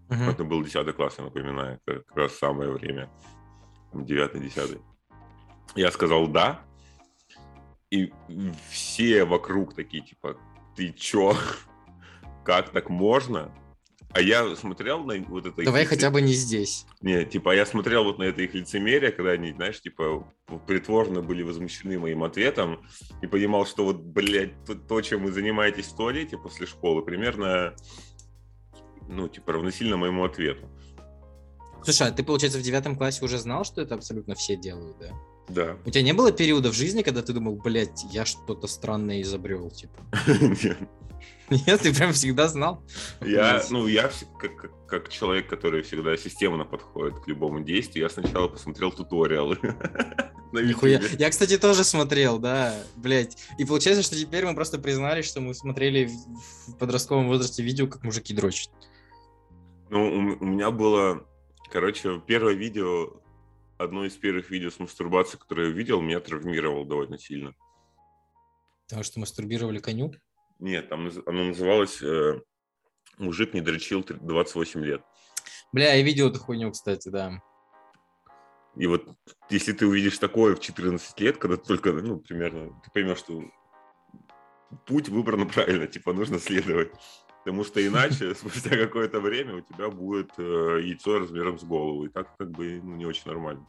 Угу. 0.08 0.22
Это 0.22 0.44
был 0.44 0.62
10 0.62 0.94
класс, 0.94 1.16
я 1.18 1.24
напоминаю, 1.24 1.80
это 1.84 2.00
как 2.00 2.16
раз 2.16 2.34
самое 2.34 2.70
время, 2.70 3.10
9-10. 3.92 4.80
Я 5.74 5.90
сказал 5.90 6.28
«да», 6.28 6.60
и 7.90 8.12
все 8.70 9.24
вокруг 9.24 9.74
такие, 9.74 10.02
типа, 10.02 10.36
ты 10.74 10.92
чё? 10.92 11.36
Как 12.44 12.70
так 12.70 12.88
можно? 12.90 13.52
А 14.16 14.20
я 14.22 14.56
смотрел 14.56 15.04
на 15.04 15.22
вот 15.28 15.44
это... 15.44 15.62
Давай 15.62 15.82
их 15.82 15.90
хотя 15.90 16.10
бы 16.10 16.22
не 16.22 16.32
здесь. 16.32 16.86
Не, 17.02 17.26
типа, 17.26 17.54
я 17.54 17.66
смотрел 17.66 18.02
вот 18.02 18.18
на 18.18 18.22
это 18.22 18.40
их 18.40 18.54
лицемерие, 18.54 19.12
когда 19.12 19.32
они, 19.32 19.52
знаешь, 19.52 19.78
типа, 19.78 20.26
притворно 20.66 21.20
были 21.20 21.42
возмущены 21.42 21.98
моим 21.98 22.24
ответом, 22.24 22.80
и 23.20 23.26
понимал, 23.26 23.66
что 23.66 23.84
вот, 23.84 23.98
блядь, 23.98 24.64
то, 24.64 24.74
то 24.74 25.02
чем 25.02 25.22
вы 25.22 25.32
занимаетесь 25.32 25.88
в 25.88 25.96
туалете 25.96 26.38
после 26.38 26.66
школы, 26.66 27.02
примерно 27.02 27.74
ну, 29.06 29.28
типа, 29.28 29.52
равносильно 29.52 29.98
моему 29.98 30.24
ответу. 30.24 30.66
Слушай, 31.84 32.08
а 32.08 32.10
ты, 32.10 32.24
получается, 32.24 32.58
в 32.58 32.62
девятом 32.62 32.96
классе 32.96 33.22
уже 33.22 33.36
знал, 33.36 33.66
что 33.66 33.82
это 33.82 33.96
абсолютно 33.96 34.34
все 34.34 34.56
делают, 34.56 34.96
да? 34.98 35.10
Да. 35.50 35.76
У 35.84 35.90
тебя 35.90 36.02
не 36.02 36.14
было 36.14 36.32
периода 36.32 36.70
в 36.70 36.74
жизни, 36.74 37.02
когда 37.02 37.20
ты 37.20 37.34
думал, 37.34 37.56
блядь, 37.56 38.02
я 38.10 38.24
что-то 38.24 38.66
странное 38.66 39.20
изобрел, 39.20 39.68
типа? 39.68 39.94
Нет. 40.40 40.78
Нет, 41.66 41.80
ты 41.80 41.94
прям 41.94 42.12
всегда 42.12 42.48
знал? 42.48 42.82
Я, 43.24 43.62
ну, 43.70 43.86
я 43.86 44.10
как, 44.38 44.56
как, 44.56 44.86
как 44.86 45.08
человек, 45.08 45.48
который 45.48 45.82
всегда 45.82 46.16
системно 46.16 46.64
подходит 46.64 47.20
к 47.20 47.28
любому 47.28 47.60
действию, 47.60 48.04
я 48.04 48.10
сначала 48.10 48.48
посмотрел 48.48 48.90
туториалы. 48.90 49.58
Нихуя. 50.52 51.00
Я, 51.18 51.30
кстати, 51.30 51.56
тоже 51.58 51.84
смотрел, 51.84 52.38
да, 52.38 52.74
блядь. 52.96 53.36
И 53.58 53.64
получается, 53.64 54.02
что 54.02 54.16
теперь 54.16 54.44
мы 54.44 54.54
просто 54.54 54.78
признали, 54.78 55.22
что 55.22 55.40
мы 55.40 55.54
смотрели 55.54 56.10
в 56.66 56.76
подростковом 56.78 57.28
возрасте 57.28 57.62
видео, 57.62 57.86
как 57.86 58.02
мужики 58.02 58.34
дрочат. 58.34 58.70
Ну, 59.88 60.04
у, 60.04 60.44
у 60.44 60.46
меня 60.46 60.70
было, 60.72 61.26
короче, 61.70 62.20
первое 62.26 62.54
видео, 62.54 63.20
одно 63.78 64.04
из 64.04 64.14
первых 64.14 64.50
видео 64.50 64.70
с 64.70 64.80
мастурбацией, 64.80 65.40
которое 65.40 65.68
я 65.68 65.72
видел, 65.72 66.00
меня 66.00 66.18
травмировало 66.18 66.84
довольно 66.84 67.18
сильно. 67.18 67.54
Потому 68.88 69.04
что 69.04 69.20
мастурбировали 69.20 69.78
коню? 69.78 70.12
Нет, 70.58 70.88
там 70.88 71.10
оно 71.26 71.44
называлось 71.44 72.02
э, 72.02 72.40
«Мужик 73.18 73.54
не 73.54 73.60
дрочил 73.60 74.04
28 74.04 74.84
лет». 74.84 75.02
Бля, 75.72 75.94
я 75.94 76.02
видел 76.02 76.30
эту 76.30 76.40
хуйню, 76.40 76.70
кстати, 76.70 77.08
да. 77.08 77.42
И 78.76 78.86
вот 78.86 79.08
если 79.50 79.72
ты 79.72 79.86
увидишь 79.86 80.18
такое 80.18 80.54
в 80.54 80.60
14 80.60 81.20
лет, 81.20 81.38
когда 81.38 81.56
ты 81.56 81.64
только, 81.64 81.92
ну, 81.92 82.18
примерно, 82.18 82.78
ты 82.84 82.90
поймешь, 82.92 83.18
что 83.18 83.42
путь 84.86 85.08
выбран 85.08 85.48
правильно, 85.54 85.86
типа, 85.86 86.12
нужно 86.12 86.38
следовать. 86.38 86.92
Потому 87.44 87.64
что 87.64 87.86
иначе, 87.86 88.34
спустя 88.34 88.70
какое-то 88.70 89.20
время, 89.20 89.56
у 89.56 89.60
тебя 89.60 89.88
будет 89.88 90.30
э, 90.38 90.80
яйцо 90.82 91.18
размером 91.18 91.58
с 91.58 91.64
голову. 91.64 92.04
И 92.04 92.08
так 92.08 92.36
как 92.36 92.50
бы 92.50 92.80
ну, 92.82 92.96
не 92.96 93.06
очень 93.06 93.26
нормально. 93.26 93.66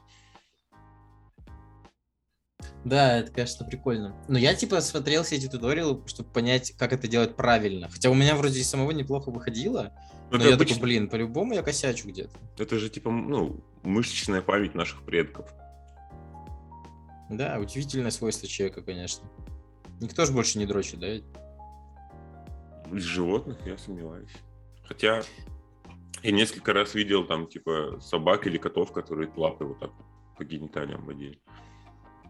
Да, 2.84 3.18
это, 3.18 3.32
конечно, 3.32 3.66
прикольно. 3.66 4.16
Но 4.28 4.38
я, 4.38 4.56
типа, 4.56 4.82
смотрел 4.82 5.24
все 5.24 5.36
эти 5.36 5.48
туториалы, 5.48 6.02
чтобы 6.08 6.30
понять, 6.30 6.72
как 6.78 6.94
это 6.94 7.08
делать 7.08 7.36
правильно. 7.36 7.90
Хотя 7.90 8.10
у 8.10 8.14
меня 8.14 8.36
вроде 8.36 8.60
и 8.60 8.64
самого 8.64 8.92
неплохо 8.92 9.30
выходило. 9.30 9.94
Но, 10.32 10.38
но 10.38 10.46
я 10.46 10.56
обычно... 10.56 10.76
такой, 10.76 10.90
блин, 10.90 11.10
по-любому 11.10 11.54
я 11.54 11.64
косячу 11.64 12.08
где-то. 12.08 12.32
Это 12.58 12.80
же, 12.80 12.90
типа, 12.90 13.12
ну, 13.12 13.64
мышечная 13.84 14.42
память 14.42 14.74
наших 14.74 15.04
предков. 15.04 15.54
Да, 17.30 17.60
удивительное 17.60 18.12
свойство 18.12 18.48
человека, 18.48 18.82
конечно. 18.82 19.28
Никто 20.00 20.26
же 20.26 20.32
больше 20.32 20.58
не 20.60 20.66
дрочит, 20.66 21.00
да? 21.00 21.16
Из 22.96 23.04
животных 23.04 23.58
я 23.66 23.78
сомневаюсь. 23.78 24.32
Хотя 24.84 25.24
я 26.24 26.32
несколько 26.32 26.72
раз 26.72 26.96
видел 26.96 27.26
там 27.26 27.48
типа 27.48 28.00
собак 28.02 28.48
или 28.48 28.58
котов, 28.58 28.94
которые 28.94 29.30
лапы 29.36 29.66
вот 29.66 29.80
так 29.80 29.92
по 30.38 30.46
гениталиям 30.46 31.06
водили. 31.06 31.40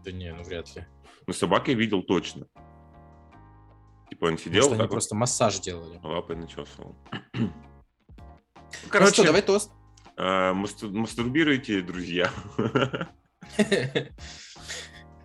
Да 0.04 0.12
не, 0.12 0.32
ну 0.32 0.42
вряд 0.42 0.74
ли. 0.76 0.86
Ну 1.26 1.32
собак 1.32 1.68
я 1.68 1.74
видел 1.74 2.02
точно. 2.02 2.46
Типа 4.08 4.26
он 4.26 4.38
сидел... 4.38 4.64
Может, 4.64 4.80
они 4.80 4.88
просто 4.88 5.14
массаж 5.14 5.60
делали. 5.60 6.00
Лапой 6.02 6.36
начесывал. 6.36 6.96
Короче, 8.88 9.10
ну 9.10 9.12
что, 9.12 9.24
давай 9.24 9.42
тост. 9.42 9.70
Э, 10.16 10.52
мастурбируйте, 10.52 11.82
друзья. 11.82 12.30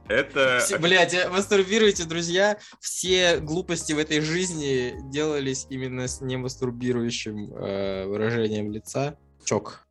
Это... 0.07 0.59
Все, 0.59 0.77
блядь, 0.77 1.29
мастурбируйте, 1.29 2.03
друзья. 2.03 2.57
Все 2.79 3.39
глупости 3.39 3.93
в 3.93 3.97
этой 3.97 4.19
жизни 4.21 4.95
делались 5.09 5.65
именно 5.69 6.07
с 6.07 6.21
немастурбирующим 6.21 7.53
э, 7.53 8.05
выражением 8.05 8.71
лица. 8.71 9.17
Чок. 9.45 9.87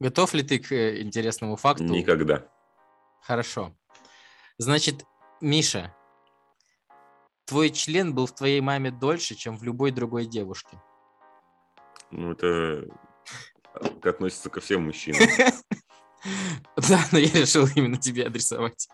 Готов 0.00 0.32
ли 0.34 0.42
ты 0.42 0.58
к 0.58 0.72
э, 0.72 1.02
интересному 1.02 1.56
факту? 1.56 1.84
Никогда. 1.84 2.46
Хорошо. 3.20 3.74
Значит, 4.58 5.04
Миша, 5.40 5.94
твой 7.46 7.70
член 7.70 8.14
был 8.14 8.26
в 8.26 8.34
твоей 8.34 8.60
маме 8.60 8.90
дольше, 8.90 9.34
чем 9.34 9.56
в 9.56 9.62
любой 9.64 9.90
другой 9.90 10.26
девушке. 10.26 10.80
Ну, 12.10 12.32
это 12.32 12.88
относится 14.02 14.50
ко 14.50 14.60
всем 14.60 14.84
мужчинам. 14.84 15.20
Да, 16.88 17.00
но 17.12 17.18
я 17.18 17.30
решил 17.32 17.66
именно 17.76 17.96
тебе 17.96 18.26
адресовать. 18.26 18.88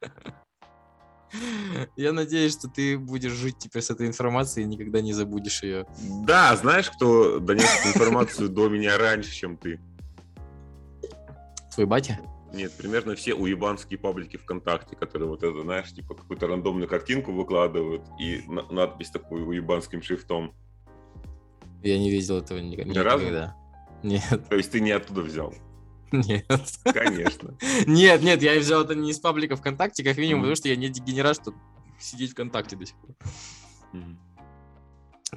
Я 1.96 2.12
надеюсь, 2.12 2.52
что 2.52 2.68
ты 2.68 2.96
будешь 2.96 3.32
жить 3.32 3.58
теперь 3.58 3.82
с 3.82 3.90
этой 3.90 4.06
информацией 4.06 4.64
и 4.64 4.68
никогда 4.68 5.00
не 5.00 5.12
забудешь 5.12 5.62
ее. 5.62 5.86
Да, 6.24 6.56
знаешь, 6.56 6.88
кто 6.90 7.38
донес 7.40 7.86
информацию 7.86 8.48
до 8.48 8.68
меня 8.68 8.96
раньше, 8.96 9.32
чем 9.32 9.56
ты? 9.56 9.80
Батя? 11.86 12.18
Нет, 12.52 12.72
примерно 12.76 13.14
все 13.14 13.34
уебанские 13.34 13.98
паблики 13.98 14.36
ВКонтакте, 14.38 14.96
которые 14.96 15.28
вот 15.28 15.42
это, 15.42 15.62
знаешь, 15.62 15.92
типа 15.92 16.14
какую-то 16.14 16.46
рандомную 16.46 16.88
картинку 16.88 17.32
выкладывают 17.32 18.02
и 18.18 18.42
надпись 18.70 19.10
такой 19.10 19.42
уебанским 19.46 20.02
шрифтом. 20.02 20.54
Я 21.82 21.98
не 21.98 22.10
видел 22.10 22.38
этого 22.38 22.58
никогда. 22.58 22.92
Ни 22.92 22.98
разу? 22.98 23.54
Нет. 24.02 24.48
То 24.48 24.56
есть 24.56 24.72
ты 24.72 24.80
не 24.80 24.92
оттуда 24.92 25.22
взял? 25.22 25.52
Нет. 26.10 26.46
Конечно. 26.84 27.54
Нет, 27.86 28.22
нет, 28.22 28.42
я 28.42 28.58
взял 28.58 28.82
это 28.82 28.94
не 28.94 29.10
из 29.10 29.18
паблика 29.18 29.56
ВКонтакте, 29.56 30.02
как 30.02 30.16
минимум, 30.16 30.42
потому 30.42 30.56
что 30.56 30.68
я 30.68 30.76
не 30.76 30.88
дегенерат, 30.88 31.36
что 31.36 31.52
сидеть 31.98 32.32
ВКонтакте 32.32 32.76
до 32.76 32.86
сих 32.86 32.96
пор. 32.96 33.14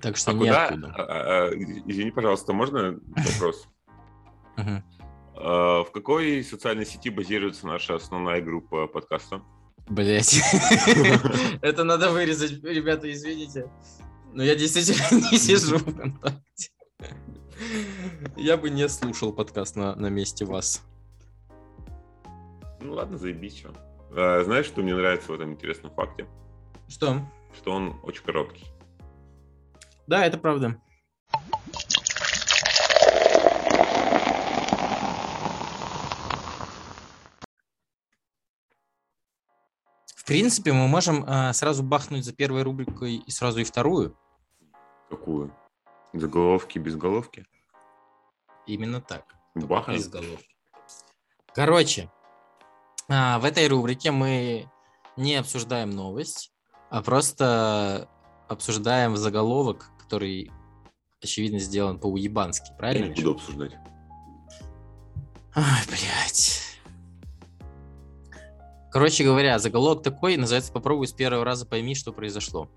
Так 0.02 0.16
что 0.16 0.32
а 0.32 0.34
не 0.34 0.40
куда? 0.40 0.68
А, 0.68 1.50
а, 1.50 1.50
извини, 1.52 2.12
пожалуйста, 2.12 2.54
можно 2.54 2.98
вопрос? 3.08 3.68
В 5.42 5.88
какой 5.92 6.44
социальной 6.44 6.86
сети 6.86 7.10
базируется 7.10 7.66
наша 7.66 7.96
основная 7.96 8.42
группа 8.42 8.86
подкаста? 8.86 9.42
Блять. 9.90 10.40
Это 11.62 11.84
надо 11.84 12.12
вырезать, 12.12 12.64
ребята, 12.64 13.12
извините. 13.12 13.70
Но 14.34 14.44
я 14.44 14.56
действительно 14.56 15.22
не 15.32 15.38
сижу 15.38 15.80
ВКонтакте. 15.80 16.70
Я 18.38 18.58
бы 18.58 18.70
не 18.70 18.88
слушал 18.88 19.34
подкаст 19.34 19.76
на, 19.76 19.96
на 19.96 20.08
месте 20.08 20.46
вас. 20.46 20.84
Ну 22.80 22.94
ладно, 22.94 23.18
заебись, 23.18 23.58
что. 23.58 23.74
А, 24.12 24.44
знаешь, 24.44 24.68
что 24.68 24.82
мне 24.82 24.96
нравится 24.96 25.32
в 25.32 25.36
этом 25.36 25.54
интересном 25.54 25.94
факте? 25.94 26.28
Что? 26.88 27.20
Что 27.56 27.72
он 27.72 28.00
очень 28.04 28.24
короткий. 28.24 28.66
Да, 30.08 30.26
это 30.26 30.38
правда. 30.38 30.80
Принципе, 40.32 40.72
мы 40.74 40.88
можем 40.88 41.24
э, 41.26 41.54
сразу 41.54 41.84
бахнуть 41.84 42.24
за 42.24 42.34
первой 42.34 42.64
рубрикой 42.64 43.16
и 43.16 43.32
сразу 43.32 43.60
и 43.60 43.64
вторую. 43.64 44.18
Какую? 45.10 45.54
Заголовки 46.14 46.80
без 46.80 46.96
головки? 46.96 47.46
Именно 48.66 49.02
так. 49.02 49.26
Бахнем? 49.56 49.98
Без 49.98 50.08
головки. 50.08 50.56
Короче, 51.54 52.10
а, 53.10 53.40
в 53.40 53.46
этой 53.46 53.68
рубрике 53.68 54.12
мы 54.12 54.70
не 55.18 55.36
обсуждаем 55.36 55.90
новость, 55.90 56.54
а 56.90 57.02
просто 57.02 58.08
обсуждаем 58.48 59.18
заголовок, 59.18 59.92
который, 60.00 60.50
очевидно, 61.22 61.60
сделан 61.60 62.00
по-уебански, 62.00 62.70
Я 62.72 62.78
правильно? 62.78 63.06
не 63.10 63.16
буду 63.16 63.32
обсуждать. 63.32 63.74
Ай, 65.54 65.82
блядь. 65.88 66.61
Короче 68.92 69.24
говоря, 69.24 69.58
заголовок 69.58 70.04
такой, 70.04 70.38
называется 70.38 70.74
«Попробуй 70.74 71.08
с 71.08 71.14
первого 71.14 71.46
раза 71.46 71.66
пойми, 71.66 71.96
что 71.96 72.12
произошло». 72.12 72.70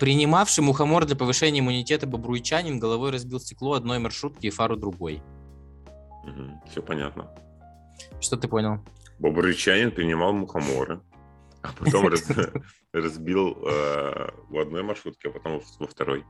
Принимавший 0.00 0.64
мухомор 0.64 1.06
для 1.06 1.14
повышения 1.14 1.60
иммунитета 1.60 2.08
бобруйчанин 2.08 2.80
головой 2.80 3.12
разбил 3.12 3.38
стекло 3.38 3.74
одной 3.74 4.00
маршрутки 4.00 4.46
и 4.46 4.50
фару 4.50 4.76
другой. 4.76 5.22
Все 6.68 6.82
понятно. 6.82 7.30
Что 8.20 8.36
ты 8.36 8.48
понял? 8.48 8.80
Бобрычанин 9.20 9.92
принимал 9.92 10.32
мухоморы, 10.32 11.00
а 11.62 11.68
потом 11.78 12.08
раз- 12.08 12.26
разбил 12.92 13.56
э, 13.64 14.30
в 14.48 14.58
одной 14.58 14.82
маршрутке, 14.82 15.28
а 15.28 15.30
потом 15.30 15.62
во 15.78 15.86
второй. 15.86 16.24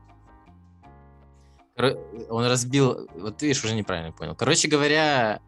Он 2.29 2.45
разбил... 2.45 3.09
Вот 3.15 3.41
видишь, 3.41 3.63
уже 3.63 3.73
неправильно 3.73 4.11
понял. 4.11 4.35
Короче 4.35 4.67
говоря, 4.67 5.41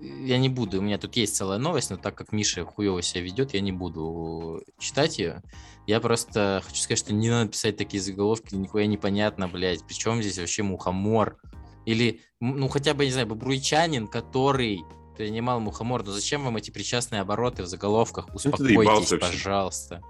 я 0.00 0.38
не 0.38 0.48
буду, 0.48 0.78
у 0.78 0.82
меня 0.82 0.98
тут 0.98 1.16
есть 1.16 1.36
целая 1.36 1.58
новость, 1.58 1.90
но 1.90 1.96
так 1.96 2.14
как 2.14 2.32
Миша 2.32 2.64
хуево 2.64 3.02
себя 3.02 3.22
ведет, 3.22 3.54
я 3.54 3.60
не 3.60 3.72
буду 3.72 4.62
читать 4.78 5.18
ее. 5.18 5.42
Я 5.86 6.00
просто 6.00 6.62
хочу 6.64 6.76
сказать, 6.82 6.98
что 6.98 7.14
не 7.14 7.30
надо 7.30 7.50
писать 7.50 7.76
такие 7.76 8.02
заголовки, 8.02 8.54
нихуя 8.54 8.86
непонятно, 8.86 9.48
блядь. 9.48 9.84
Причем 9.86 10.20
здесь 10.20 10.38
вообще 10.38 10.62
мухомор? 10.62 11.38
Или, 11.84 12.20
ну, 12.40 12.68
хотя 12.68 12.92
бы, 12.94 13.04
я 13.04 13.08
не 13.08 13.12
знаю, 13.12 13.28
бобруйчанин, 13.28 14.08
который 14.08 14.82
принимал 15.16 15.60
мухомор. 15.60 16.04
Но 16.04 16.10
зачем 16.10 16.44
вам 16.44 16.56
эти 16.56 16.70
причастные 16.72 17.20
обороты 17.20 17.62
в 17.62 17.66
заголовках? 17.66 18.26
доебался 18.26 19.14
Успокойтесь, 19.14 19.18
пожалуйста. 19.20 20.02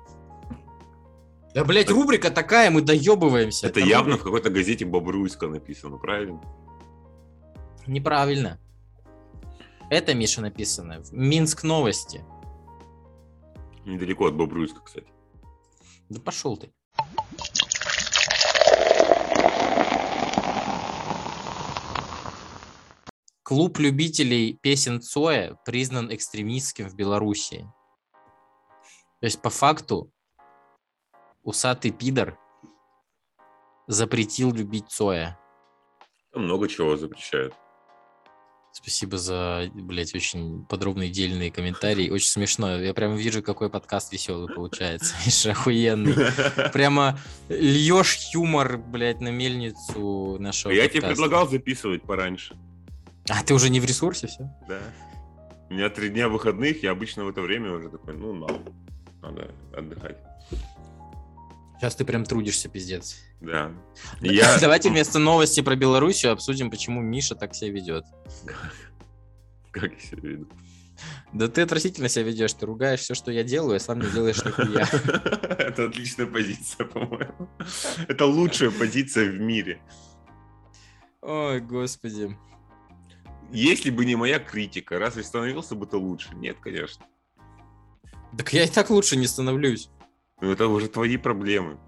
Да, 1.55 1.65
блядь, 1.65 1.91
рубрика 1.91 2.31
такая, 2.31 2.71
мы 2.71 2.81
доебываемся. 2.83 3.67
Это 3.67 3.81
Там 3.81 3.89
явно 3.89 4.15
рубрика- 4.15 4.21
в 4.21 4.25
какой-то 4.25 4.51
газете 4.51 4.85
Бобруйска 4.85 5.47
написано, 5.47 5.99
правильно? 5.99 6.41
Неправильно. 7.87 8.59
Это, 9.89 10.15
Миша, 10.15 10.41
написано. 10.41 11.01
в 11.01 11.13
Минск 11.13 11.63
новости. 11.63 12.25
Недалеко 13.85 14.27
от 14.27 14.35
Бобруйска, 14.35 14.81
кстати. 14.81 15.07
Да 16.09 16.21
пошел 16.21 16.57
ты. 16.57 16.73
Клуб 23.45 23.79
любителей 23.79 24.59
песен 24.61 25.01
Цоя 25.01 25.57
признан 25.65 26.13
экстремистским 26.13 26.89
в 26.89 26.97
Белоруссии. 26.97 27.73
То 29.21 29.27
есть, 29.27 29.41
по 29.41 29.51
факту, 29.51 30.11
усатый 31.45 31.93
пидор 31.93 32.37
запретил 33.87 34.53
любить 34.53 34.91
Цоя. 34.91 35.39
Много 36.35 36.67
чего 36.69 36.97
запрещают. 36.97 37.55
Спасибо 38.77 39.17
за, 39.17 39.71
блядь, 39.73 40.15
очень 40.15 40.67
подробные 40.67 41.09
дельные 41.09 41.51
комментарии. 41.57 42.11
Очень 42.11 42.29
смешно. 42.29 42.79
Я 42.79 42.93
прям 42.93 43.17
вижу, 43.17 43.43
какой 43.43 43.71
подкаст 43.71 44.13
веселый 44.13 44.55
получается. 44.55 45.15
Видишь, 45.25 45.47
охуенный. 45.47 46.15
Прямо 46.75 47.19
льешь 47.49 48.19
юмор, 48.35 48.77
блядь, 48.77 49.23
на 49.23 49.29
мельницу 49.29 50.37
нашего 50.39 50.73
Я 50.73 50.89
тебе 50.89 51.01
подкаста. 51.01 51.23
предлагал 51.23 51.49
записывать 51.49 52.03
пораньше. 52.03 52.55
А 53.31 53.43
ты 53.43 53.55
уже 53.55 53.71
не 53.71 53.81
в 53.81 53.87
ресурсе, 53.87 54.27
все? 54.27 54.51
Да. 54.69 54.79
У 55.71 55.73
меня 55.73 55.89
три 55.89 56.11
дня 56.11 56.29
выходных, 56.29 56.83
я 56.83 56.91
обычно 56.91 57.25
в 57.25 57.31
это 57.31 57.41
время 57.41 57.73
уже 57.73 57.89
такой, 57.89 58.15
ну, 58.15 58.35
надо, 58.35 58.61
надо 59.23 59.51
отдыхать. 59.75 60.19
Сейчас 61.79 61.95
ты 61.95 62.05
прям 62.05 62.25
трудишься, 62.25 62.69
пиздец. 62.69 63.17
Да. 63.41 63.71
Я... 64.21 64.59
Давайте 64.61 64.91
вместо 64.91 65.19
новости 65.19 65.61
про 65.61 65.77
Белоруссию 65.77 66.33
обсудим, 66.33 66.71
почему 66.71 67.01
Миша 67.01 67.35
так 67.35 67.55
себя 67.55 67.71
ведет. 67.71 68.05
Как 69.71 69.93
я 69.93 70.01
себя 70.01 70.29
веду? 70.29 70.49
Да 71.35 71.49
ты 71.49 71.61
отвратительно 71.61 72.09
себя 72.09 72.25
ведешь, 72.25 72.55
ты 72.55 72.65
ругаешь 72.65 73.01
все, 73.01 73.15
что 73.15 73.31
я 73.31 73.45
делаю, 73.45 73.77
а 73.77 73.81
сам 73.81 74.01
не 74.01 74.11
делаешь 74.11 74.43
нихуя. 74.43 74.89
Это 75.59 75.87
отличная 75.87 76.27
позиция, 76.27 76.87
по-моему. 76.87 77.51
Это 78.09 78.25
лучшая 78.25 78.71
позиция 78.71 79.31
в 79.31 79.39
мире. 79.39 79.79
Ой, 81.21 81.61
господи. 81.61 82.35
Если 83.53 83.91
бы 83.91 84.07
не 84.07 84.17
моя 84.17 84.39
критика, 84.39 84.99
разве 84.99 85.23
становился 85.23 85.75
бы 85.75 85.87
ты 85.87 85.99
лучше? 85.99 86.35
Нет, 86.35 86.57
конечно. 86.61 87.05
Так 88.37 88.53
я 88.55 88.65
и 88.65 88.69
так 88.69 88.89
лучше 88.89 89.17
не 89.17 89.27
становлюсь. 89.27 89.91
Ну, 90.41 90.53
это 90.53 90.69
уже 90.69 90.89
твои 90.89 91.17
проблемы. 91.17 91.79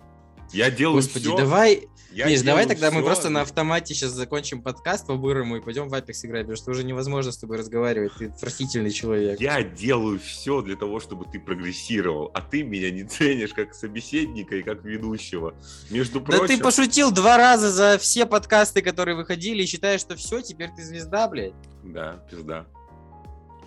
Я 0.53 0.71
делаю 0.71 1.03
Господи, 1.03 1.25
всё- 1.27 1.37
давай, 1.37 1.89
я 2.11 2.27
Миш, 2.27 2.41
давай 2.41 2.67
тогда 2.67 2.91
мы 2.91 3.01
всё 3.01 3.05
просто 3.05 3.29
на 3.29 3.43
автомате 3.43 3.93
сейчас 3.93 4.13
закончим 4.13 4.63
подкаст 4.63 5.07
по-бырому 5.07 5.59
и 5.59 5.61
пойдем 5.61 5.91
в 5.91 5.95
Apex 5.95 6.25
играть, 6.25 6.45
потому 6.45 6.57
что 6.57 6.71
уже 6.71 6.85
невозможно 6.85 7.31
с 7.31 7.37
тобой 7.37 7.59
разговаривать, 7.59 8.13
ты 8.17 8.29
отвратительный 8.29 8.91
человек. 8.91 9.39
Я 9.39 9.63
делаю 9.63 10.19
все 10.19 10.63
для 10.63 10.77
того, 10.77 11.01
чтобы 11.01 11.27
ты 11.31 11.39
прогрессировал, 11.39 12.31
а 12.33 12.41
ты 12.41 12.63
меня 12.63 12.91
не 12.91 13.05
ценишь 13.05 13.53
как 13.53 13.75
собеседника 13.75 14.57
и 14.57 14.63
как 14.63 14.83
ведущего. 14.83 15.55
Между 15.91 16.21
Да 16.21 16.39
прочим, 16.39 16.47
ты 16.57 16.63
пошутил 16.63 17.11
два 17.11 17.37
раза 17.37 17.71
за 17.71 17.99
все 17.99 18.25
подкасты, 18.25 18.81
которые 18.81 19.15
выходили, 19.15 19.65
и 19.65 19.67
считаешь, 19.67 20.01
что 20.01 20.17
все, 20.17 20.41
теперь 20.41 20.71
ты 20.75 20.83
звезда, 20.83 21.29
блядь. 21.29 21.53
Да, 21.85 22.25
пизда. 22.31 22.67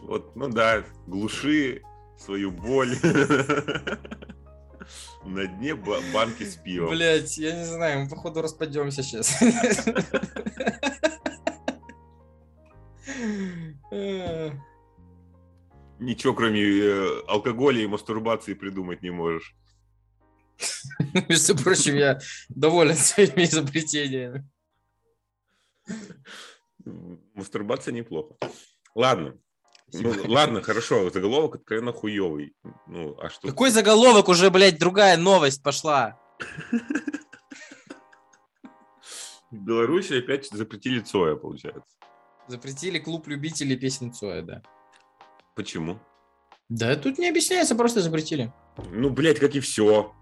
Вот, 0.01 0.35
ну 0.35 0.49
да, 0.49 0.83
глуши 1.05 1.83
свою 2.17 2.49
боль 2.51 2.95
на 5.23 5.45
дне 5.47 5.75
ба- 5.75 6.01
банки 6.13 6.43
с 6.43 6.55
пивом. 6.55 6.89
Блять, 6.89 7.37
я 7.37 7.55
не 7.55 7.65
знаю, 7.65 8.01
мы 8.01 8.09
походу 8.09 8.41
распадемся 8.41 9.03
сейчас. 9.03 9.39
Ничего, 15.99 16.33
кроме 16.33 16.61
э, 16.61 17.21
алкоголя 17.27 17.81
и 17.81 17.87
мастурбации 17.87 18.55
придумать 18.55 19.03
не 19.03 19.11
можешь. 19.11 19.55
Между 21.29 21.55
прочим, 21.55 21.95
я 21.95 22.19
доволен 22.49 22.95
своими 22.95 23.43
изобретениями. 23.43 24.49
Мастурбация 27.35 27.93
неплохо. 27.93 28.35
Ладно. 28.95 29.37
Ну, 29.93 30.13
ладно, 30.25 30.61
хорошо, 30.61 31.09
заголовок 31.09 31.55
откровенно 31.55 31.91
хуёвый. 31.93 32.55
Ну, 32.87 33.15
а 33.19 33.29
что? 33.29 33.47
Какой 33.47 33.71
заголовок 33.71 34.29
уже, 34.29 34.49
блядь, 34.49 34.79
другая 34.79 35.17
новость 35.17 35.61
пошла? 35.63 36.19
В 39.51 39.57
Беларуси 39.57 40.19
опять 40.19 40.47
запретили 40.49 41.01
Цоя, 41.01 41.35
получается. 41.35 41.83
Запретили 42.47 42.99
клуб 42.99 43.27
любителей 43.27 43.75
песен 43.75 44.13
Цоя, 44.13 44.41
да. 44.41 44.61
Почему? 45.55 45.99
Да, 46.69 46.95
тут 46.95 47.17
не 47.17 47.27
объясняется, 47.27 47.75
просто 47.75 48.01
запретили. 48.01 48.53
Ну, 48.91 49.09
блядь, 49.09 49.39
как 49.39 49.55
и 49.55 49.59
все. 49.59 50.15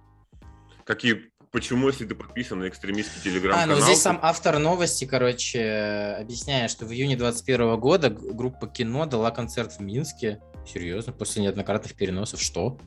Как 0.83 1.05
и 1.05 1.28
почему, 1.51 1.87
если 1.87 2.05
ты 2.05 2.15
подписан 2.15 2.59
на 2.59 2.67
экстремистский 2.67 3.19
А, 3.19 3.23
телеграм-канал... 3.23 3.77
ну 3.77 3.83
здесь 3.83 4.01
сам 4.01 4.19
автор 4.21 4.59
новости, 4.59 5.05
короче, 5.05 6.17
объясняет, 6.19 6.71
что 6.71 6.85
в 6.85 6.91
июне 6.91 7.15
21 7.17 7.79
года 7.79 8.09
группа 8.09 8.67
кино 8.67 9.05
дала 9.05 9.31
концерт 9.31 9.73
в 9.73 9.79
Минске. 9.79 10.41
Серьезно, 10.65 11.13
после 11.13 11.43
неоднократных 11.43 11.95
переносов. 11.95 12.41
Что? 12.41 12.77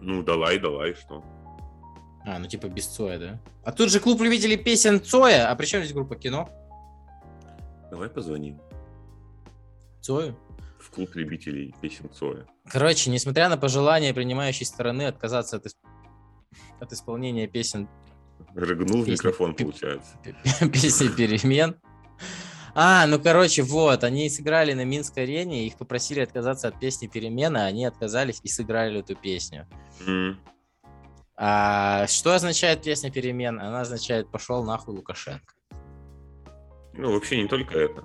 Ну, 0.00 0.22
давай, 0.22 0.58
давай, 0.58 0.94
что? 0.94 1.24
А, 2.24 2.38
ну 2.38 2.46
типа 2.46 2.66
без 2.66 2.86
Цоя, 2.86 3.18
да? 3.18 3.40
А 3.64 3.72
тут 3.72 3.90
же 3.90 4.00
клуб 4.00 4.20
любителей 4.20 4.56
песен 4.56 5.00
Цоя. 5.02 5.50
А 5.50 5.56
при 5.56 5.66
чем 5.66 5.80
здесь 5.80 5.94
группа 5.94 6.16
кино? 6.16 6.48
Давай 7.90 8.08
позвоним 8.08 8.60
Цою? 10.00 10.36
в 10.86 10.90
клуб 10.90 11.14
любителей 11.14 11.74
песен 11.80 12.08
Цоя. 12.12 12.46
Короче, 12.68 13.10
несмотря 13.10 13.48
на 13.48 13.56
пожелание 13.56 14.14
принимающей 14.14 14.64
стороны 14.64 15.02
отказаться 15.02 15.56
от, 15.56 15.66
от 16.80 16.92
исполнения 16.92 17.46
песен 17.46 17.88
Рыгнул 18.54 19.02
в 19.02 19.06
Песня. 19.06 19.12
микрофон, 19.12 19.54
получается. 19.54 20.16
песни 20.72 21.08
перемен. 21.08 21.76
А, 22.74 23.06
ну 23.06 23.18
короче, 23.18 23.62
вот, 23.62 24.04
они 24.04 24.28
сыграли 24.28 24.74
на 24.74 24.84
Минской 24.84 25.22
арене, 25.22 25.66
их 25.66 25.76
попросили 25.78 26.20
отказаться 26.20 26.68
от 26.68 26.78
песни 26.78 27.06
перемен, 27.06 27.56
а 27.56 27.64
они 27.64 27.86
отказались 27.86 28.40
и 28.42 28.48
сыграли 28.48 29.00
эту 29.00 29.16
песню. 29.16 29.66
М. 30.06 30.38
А 31.36 32.06
что 32.06 32.34
означает 32.34 32.82
песня 32.82 33.10
перемен? 33.10 33.58
Она 33.60 33.80
означает 33.80 34.30
пошел 34.30 34.62
нахуй 34.62 34.94
Лукашенко. 34.94 35.54
Ну, 36.94 37.12
вообще 37.12 37.42
не 37.42 37.48
только 37.48 37.78
это. 37.78 38.04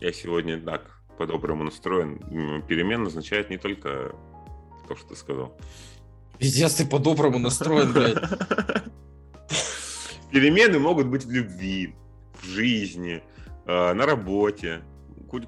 Я 0.00 0.12
сегодня 0.12 0.60
так 0.60 1.00
по-доброму 1.18 1.64
настроен. 1.64 2.62
Перемен 2.66 3.06
означает 3.06 3.50
не 3.50 3.58
только 3.58 4.14
то, 4.88 4.96
что 4.96 5.08
ты 5.08 5.16
сказал. 5.16 5.56
Пиздец, 6.38 6.74
ты 6.74 6.86
по-доброму 6.86 7.38
настроен, 7.38 7.92
блядь. 7.92 8.16
Перемены 10.30 10.78
могут 10.78 11.06
быть 11.06 11.24
в 11.24 11.30
любви, 11.30 11.94
в 12.42 12.46
жизни, 12.46 13.22
э, 13.66 13.92
на 13.92 14.06
работе. 14.06 14.82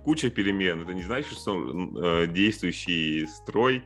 Куча 0.04 0.30
перемен. 0.30 0.82
Это 0.82 0.94
не 0.94 1.02
значит, 1.02 1.32
что 1.32 1.54
э, 1.54 2.26
действующий 2.28 3.26
строй. 3.26 3.84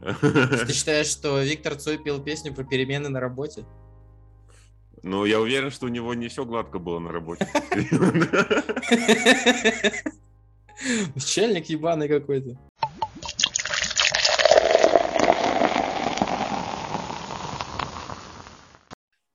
Ты 0.00 0.68
считаешь, 0.72 1.08
что 1.08 1.42
Виктор 1.42 1.74
Цой 1.76 1.98
пел 1.98 2.22
песню 2.22 2.54
про 2.54 2.64
перемены 2.64 3.08
на 3.08 3.20
работе? 3.20 3.64
Ну, 5.02 5.24
я 5.24 5.40
уверен, 5.40 5.70
что 5.70 5.86
у 5.86 5.88
него 5.88 6.12
не 6.14 6.28
все 6.28 6.44
гладко 6.44 6.78
было 6.78 6.98
на 6.98 7.10
работе. 7.10 7.48
Начальник 11.14 11.66
ебаный 11.66 12.08
какой-то. 12.08 12.58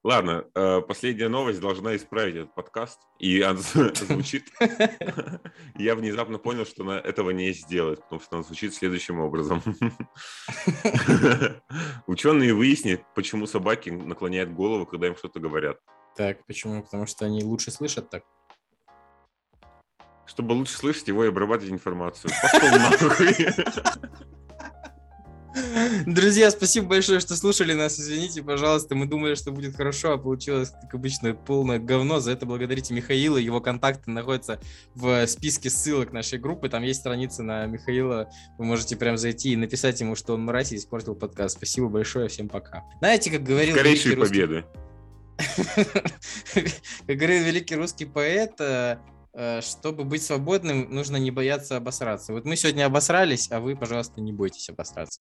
Ладно, 0.06 0.46
э, 0.54 0.82
последняя 0.82 1.30
новость 1.30 1.60
должна 1.60 1.96
исправить 1.96 2.36
этот 2.36 2.54
подкаст. 2.54 3.00
И 3.18 3.42
она 3.42 3.60
звучит... 3.96 4.52
Я 5.80 5.96
внезапно 5.96 6.38
понял, 6.38 6.68
что 6.68 6.84
она 6.84 7.00
этого 7.00 7.32
не 7.32 7.52
сделает, 7.54 8.04
потому 8.04 8.22
что 8.22 8.36
она 8.36 8.44
звучит 8.44 8.76
следующим 8.76 9.20
образом. 9.20 9.64
Ученые 12.06 12.54
выяснят, 12.54 13.02
почему 13.16 13.48
собаки 13.48 13.90
наклоняют 13.90 14.54
голову, 14.54 14.86
когда 14.86 15.08
им 15.08 15.16
что-то 15.16 15.40
говорят. 15.40 15.80
Так, 16.16 16.46
почему? 16.46 16.84
Потому 16.84 17.08
что 17.08 17.26
они 17.26 17.44
лучше 17.44 17.72
слышат 17.72 18.08
так? 18.12 18.24
Чтобы 20.28 20.52
лучше 20.52 20.78
слышать 20.78 21.08
его 21.08 21.26
и 21.26 21.30
обрабатывать 21.30 21.74
информацию. 21.74 22.32
Пошел 22.44 22.78
нахуй. 22.78 23.34
Друзья, 26.06 26.52
спасибо 26.52 26.88
большое, 26.88 27.20
что 27.20 27.36
слушали 27.36 27.74
нас. 27.74 28.00
Извините, 28.00 28.44
пожалуйста, 28.44 28.96
мы 28.96 29.06
думали, 29.06 29.36
что 29.36 29.52
будет 29.52 29.76
хорошо, 29.76 30.14
а 30.14 30.18
получилось, 30.18 30.72
как 30.82 30.94
обычно, 30.94 31.34
полное 31.34 31.80
говно. 31.80 32.20
За 32.20 32.32
это 32.32 32.46
благодарите 32.46 32.94
Михаила. 32.94 33.38
Его 33.38 33.62
контакты 33.62 34.12
находятся 34.12 34.60
в 34.96 35.26
списке 35.28 35.70
ссылок 35.70 36.12
нашей 36.12 36.40
группы. 36.40 36.70
Там 36.70 36.84
есть 36.84 37.00
страница 37.00 37.44
на 37.44 37.66
Михаила. 37.66 38.30
Вы 38.58 38.66
можете 38.66 38.96
прям 38.96 39.18
зайти 39.18 39.54
и 39.54 39.56
написать 39.56 40.00
ему, 40.02 40.16
что 40.16 40.34
он 40.34 40.44
мразь 40.44 40.72
и 40.72 40.76
испортил 40.76 41.16
подкаст. 41.16 41.58
Спасибо 41.58 41.88
большое, 41.88 42.28
всем 42.28 42.50
пока. 42.50 42.84
Знаете, 43.00 43.32
как 43.32 43.44
говорил... 43.44 43.76
Скорейшие 43.76 44.18
победы. 44.18 44.66
Как 47.08 47.18
говорил 47.18 47.44
великий 47.44 47.76
русский 47.76 48.06
поэт, 48.06 48.54
э, 48.60 48.64
э, 48.64 48.98
чтобы 49.62 50.04
быть 50.04 50.24
свободным, 50.24 50.90
нужно 50.90 51.18
не 51.18 51.32
бояться 51.32 51.78
обосраться. 51.78 52.34
Вот 52.34 52.46
мы 52.46 52.56
сегодня 52.56 52.86
обосрались, 52.86 53.52
а 53.52 53.60
вы, 53.60 53.76
пожалуйста, 53.76 54.22
не 54.22 54.32
бойтесь 54.32 54.70
обосраться. 54.70 55.20